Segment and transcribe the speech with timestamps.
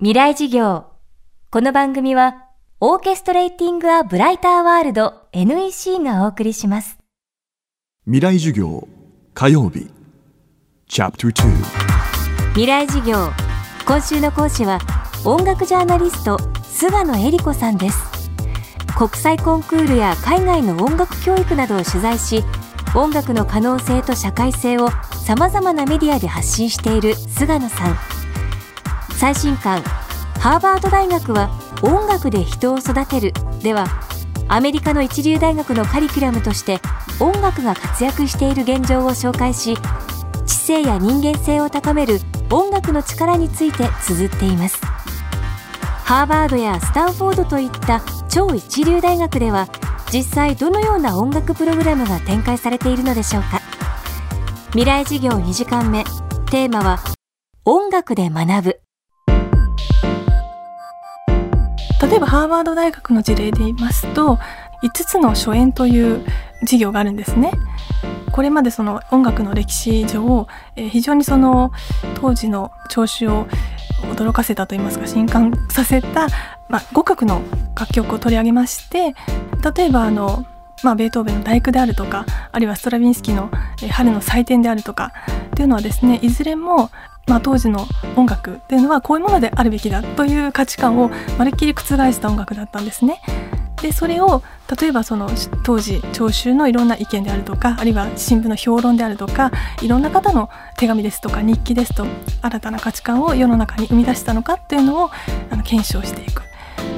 [0.00, 0.84] 未来事業。
[1.50, 2.44] この番組は
[2.78, 6.98] オーケストレーティング・ア・ブライター・ワールド NEC がお送りします。
[8.04, 8.86] 未来授業
[9.34, 9.90] 火曜日。
[10.86, 11.50] チャプター
[12.50, 13.16] 未来事業。
[13.88, 14.78] 今週の講師は
[15.24, 18.30] 音楽ジャーナリスト菅野恵理子さんです。
[18.96, 22.44] 国際コンクールや海外の音楽教育などを取材し
[22.94, 24.90] 音楽の可能性と社会性を
[25.26, 28.27] さまざまなメディアで発信している菅野さん
[29.18, 29.82] 最新刊
[30.38, 31.50] ハーバード大学は
[31.82, 33.32] 音楽で人を育てる。
[33.64, 33.86] では
[34.46, 36.78] アメリカの一流大学のカリキュラムとして
[37.18, 39.76] 音楽が活躍している現状を紹介し
[40.46, 42.20] 知性や人間性を高める
[42.52, 44.80] 音楽の力について綴っています。
[46.04, 49.66] ハーバードやスタンフォードといった超一流大学では
[50.12, 53.60] 実際どのような音楽プログラムが展開されているのでしょうか。
[54.70, 56.04] 未来事業2時間目。
[56.52, 57.00] テーマは
[57.64, 58.87] 音楽で学ぶ。
[62.02, 64.38] 例えばハーバード大学の事例で言いますと
[64.82, 66.24] 5つの初演という
[66.60, 67.50] 授業があるんですね。
[68.30, 71.72] これまでその音楽の歴史上、えー、非常にその
[72.20, 73.46] 当時の聴衆を
[74.14, 76.28] 驚かせたといいますか震撼させた、
[76.68, 77.42] まあ、五角の
[77.74, 79.14] 楽曲を取り上げまして
[79.76, 80.46] 例えばあの、
[80.84, 83.50] まあ、ベートーベンの「第九」であるとかあるいはストラビンスキーの
[83.90, 85.12] 「春の祭典」であるとか
[85.46, 86.90] っていうのはですねいずれも
[87.28, 93.20] まあ、当時の音楽っていうのはこういうものであるべきだという価値観をまるっきり覆した音楽だったんですね。
[93.82, 94.42] でそれを
[94.80, 95.30] 例えばその
[95.62, 102.04] 当時聴衆のいろんな意見であるとかあるいは新聞の評論であるとかいろんな方の手紙ですとか日記ですと
[102.42, 105.10] 新たな価値観を世の中に生み出したのかっていうのを
[105.50, 106.42] あの検証していく。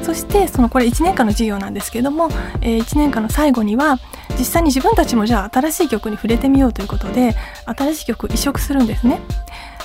[0.02, 2.28] そしてそのこれ1年間の授業なんですけども、
[2.62, 3.98] えー、1年間の最後には
[4.38, 9.20] 実際に自分たちもじゃあ新しい曲に触れてみようということで新しい曲移植するんですね。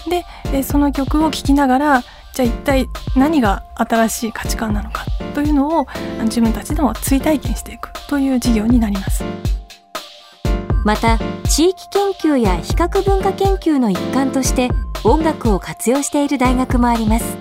[0.09, 2.03] で、えその曲を聴きながら
[2.33, 5.87] じゃあ一体何が新しい価値観なのかというのを
[6.23, 9.23] 自分たちでも追体験していくという授業になります。
[10.83, 11.17] また
[11.49, 14.69] 地域研究や比較文化研究の一環として
[15.03, 17.37] 音楽を活用している大学もあります。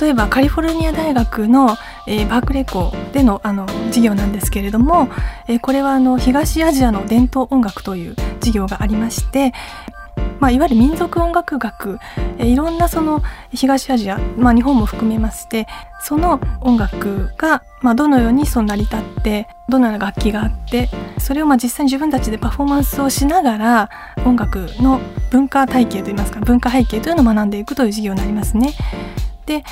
[0.00, 5.08] 例えばカリフォルニア大学の、えー、バークレー校でのあの授業なんですけれども、
[5.46, 9.52] えー、これはあの東アジアの伝統音楽という授業がありまして
[10.40, 11.98] まあ、いわゆる民族音楽学、
[12.38, 13.22] えいろんなその
[13.52, 15.66] 東アジア、まあ、日本も含めまして
[16.00, 20.88] その音楽が、まあ、どのようにその成り立ってどのような楽器があって
[21.18, 23.90] それをまあ実際に自分たちでパフォーマンスをしながら
[24.24, 25.00] 音楽の
[25.30, 28.72] 文化体系といいますか文化背景というのを学んでいくという授業になりますね。
[29.46, 29.64] で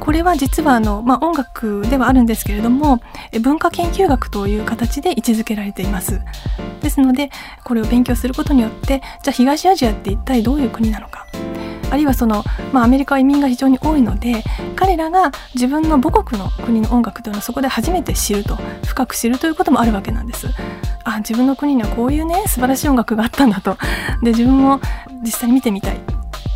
[0.00, 3.00] これは実はあの、まあ、音楽ではあるんですけれども
[3.40, 6.20] 文化研究学という形で位置づけられています。
[6.82, 7.30] ですので
[7.64, 11.26] これを勉強することによってじゃあ東アジアって一体どういう国なのか。
[11.90, 14.42] あるいはその、まあ、アメリカは移民が非常に多いので
[14.74, 20.48] 彼らが自分の母国の国の音楽というのをそこで初めて知ると深く知るということもあるわけなんです。
[21.04, 23.76] あ自分の国にはこういうね素晴らしい音楽があったんだと。
[24.22, 24.80] で自分も
[25.22, 26.00] 実際に見てみたい。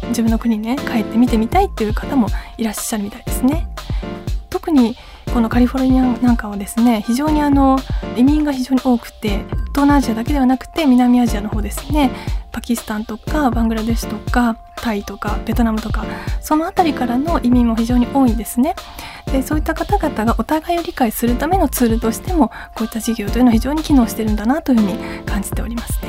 [0.08, 3.66] 自分の国にね帰って見てみたいっていう方もいらっしゃるみたいですね。
[4.50, 4.96] 特に
[5.32, 7.78] このカリフォルニアなんかはですね非常にあの
[8.16, 12.10] 移民が非常に多くて東南アジアだけではなくて南アジアの方ですね。
[12.50, 16.04] パキスタンとかバングラデシュとかタイとかベトナムとか
[16.40, 18.74] その辺りからの移民も非常に多いんですね。
[19.26, 26.08] でそういった方々がお互いを理解するためのツールとしてもこういった事業というのは非常に機能してるんだなというふうに感じておりますね。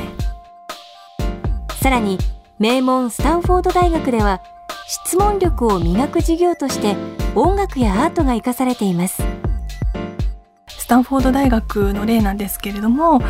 [1.80, 2.18] さらに
[2.58, 4.40] 名門スタンフォード大学では
[4.92, 6.96] 質問力を磨く授業として
[7.36, 9.22] 音楽やアートが生かされています。
[10.66, 13.20] スタンフォード大学の例なんですけれども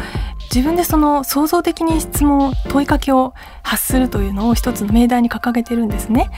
[0.52, 6.28] 自分でその創造的に質問問いかけを発するというのを一つの命題に掲げてるんですね。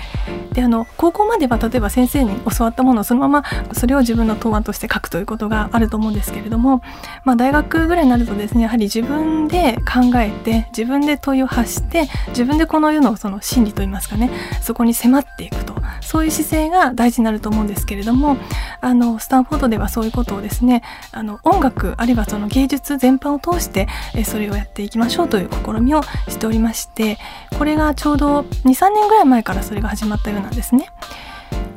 [0.52, 6.82] であの高校までは例えば先生に教わったものをそのままそれを自分の答案として書くということがあると思うんですけれども、
[7.24, 14.30] まあ、大学ぐらいになるとですねやはり自分で考えて自分で問いを発して自分でこの世のその真理といいますかね
[14.60, 15.71] そこに迫っていくと
[16.12, 18.36] そういう姿勢が大事になると思うんですけれども
[18.82, 23.88] あのスタンフォードではそういうことをですねあの音楽あるいはその芸術全般を通して
[24.26, 27.16] それをやっていきましょうという試みをしておりまして
[27.56, 30.90] これがちょうど23年ぐらい前からそれが始まったようなんですね。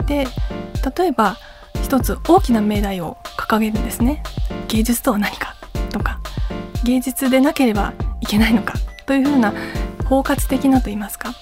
[0.05, 0.27] で
[0.97, 1.37] 例えば
[1.81, 4.21] 一つ大きな命題を掲げるんですね。
[4.67, 5.55] 芸術とは何か
[5.91, 6.19] とか
[6.83, 8.73] 芸術でなければいけないのか
[9.05, 9.53] というふうな
[10.03, 11.33] 包括的なと言いますか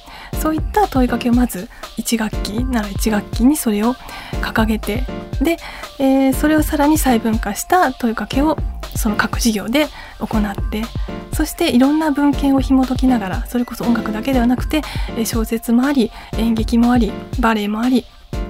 [0.44, 1.70] そういった問いかけをまず
[2.04, 3.96] 1学期なら1学期にそれを
[4.42, 5.04] 掲げて
[5.42, 5.58] で、
[6.00, 8.58] えー、それをさらに細分化した問いかけを
[8.96, 9.88] その各授業で
[10.20, 10.84] 行って
[11.34, 14.82] そしていろんな文献を紐解きながらそれこそ音楽だけではなくて
[15.26, 18.06] 小説もあり演劇もありバレエもあり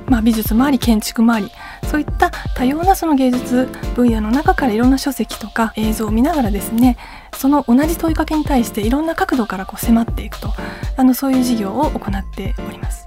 [0.06, 1.50] まあ、美術もあり建築もあり
[1.90, 6.98] そういった多様なその芸術分野の中からいろんな書籍とか映像を見ながらですね
[7.36, 10.54] その同じ問いかけに対していろんな角度からこう迫っていくと
[10.98, 13.03] あのそういう授業を行っております。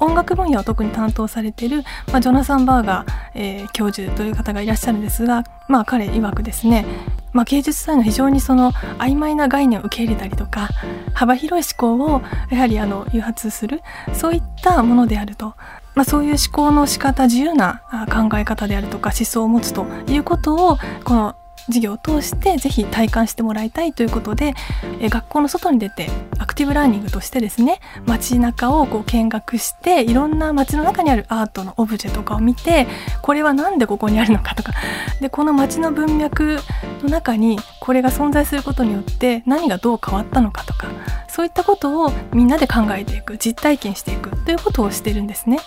[0.00, 6.86] 音楽分野を特に担当されている、まあ、ジョナサン・バーガー、えー、教授という方がいらっしゃるんですが、まあ、彼曰くですね、
[7.32, 10.68] まあ、芸術祭の非常にその曖昧な概念を受け入れたりとか
[11.14, 13.82] 幅広い思考をやはりあの誘発する
[14.14, 15.54] そういったものであると、
[15.94, 21.36] まあ、そういう思考の仕方自由な考え方であるとか思想を持つということをこの
[21.68, 24.54] 授業を通してぜひ体感してもらいたいということで、
[25.00, 32.86] 学校の外に出てアクティブラーニングとしてですね街中をこう見学していろんな街の中にあるアートのオブジェとかを見て
[33.22, 34.72] これは何でここにあるのかとか
[35.20, 36.58] でこの街の文脈
[37.02, 40.88] の中にこれが存在することによって何がどう変わったのかとか
[41.28, 45.60] そういったことをみんなで考えていく実体験していくということをしてるんですね。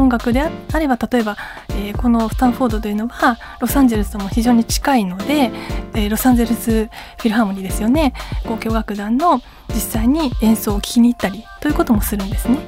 [0.00, 1.36] 音楽であれば例えば、
[1.70, 5.50] えー、このスタンフォードというのはロサンゼルスとも非常に近いので、
[5.94, 8.12] えー、ロサンゼルスフィルハーモニーですよね。
[8.42, 12.58] 交響楽団の実際に演奏を聴きに行ったりということもするんですね。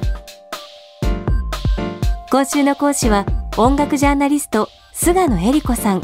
[2.31, 3.25] 今週の講師は
[3.57, 6.01] 音楽ジャーナリスト菅野恵理子さん。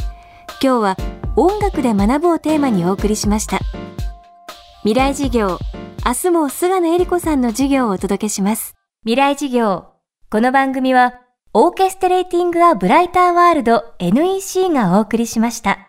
[0.62, 0.98] 今日は
[1.36, 3.60] 音楽で学ぶをテーマにお送りしました。
[4.82, 5.60] 未来授業。
[6.06, 8.76] 明日も菅野恵理子さんの授業をお届けします。
[9.04, 9.99] 未来授業。
[10.32, 11.22] この番組は、
[11.56, 15.89] オーケストレーティング・ア・ブライター・ワールド NEC がお送りしました。